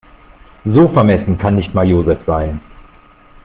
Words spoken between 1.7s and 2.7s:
mal Joseph sein.